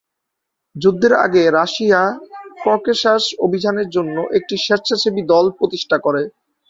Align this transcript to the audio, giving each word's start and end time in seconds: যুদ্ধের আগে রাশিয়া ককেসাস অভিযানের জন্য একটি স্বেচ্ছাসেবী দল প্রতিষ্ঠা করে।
যুদ্ধের 0.75 1.13
আগে 1.25 1.43
রাশিয়া 1.51 2.01
ককেসাস 2.65 3.23
অভিযানের 3.45 3.87
জন্য 3.89 4.15
একটি 4.37 4.55
স্বেচ্ছাসেবী 4.57 5.21
দল 5.31 5.45
প্রতিষ্ঠা 5.57 5.97
করে। 5.97 6.21